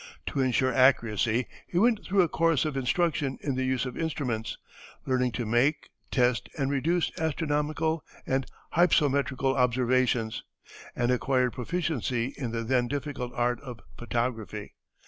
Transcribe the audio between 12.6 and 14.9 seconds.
then difficult art of photography.